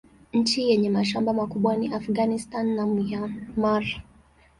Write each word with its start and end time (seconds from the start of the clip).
Nchi 0.33 0.69
yenye 0.69 0.89
mashamba 0.89 1.33
makubwa 1.33 1.75
ni 1.77 1.93
Afghanistan 1.93 2.75
na 2.75 2.85
Myanmar. 2.85 3.83